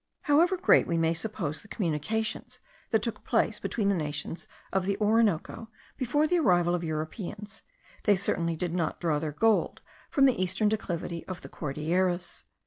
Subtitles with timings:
[0.21, 2.59] However great we may suppose the communications
[2.89, 7.61] that took place between the nations of the Orinoco before the arrival of Europeans,
[8.05, 12.45] they certainly did not draw their gold from the eastern declivity of the Cordilleras.